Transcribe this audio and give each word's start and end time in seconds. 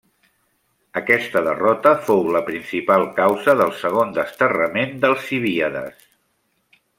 Aquesta 1.01 1.43
derrota 1.47 1.91
fou 2.07 2.23
la 2.37 2.41
principal 2.47 3.05
causa 3.19 3.55
del 3.61 3.75
segon 3.83 4.17
desterrament 4.17 4.97
d'Alcibíades. 5.05 6.01